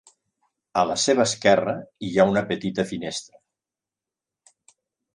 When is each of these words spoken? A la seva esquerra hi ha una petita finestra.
A 0.81 0.85
la 0.91 0.95
seva 1.03 1.25
esquerra 1.29 1.77
hi 2.07 2.11
ha 2.23 2.27
una 2.33 2.45
petita 2.55 2.89
finestra. 2.93 4.59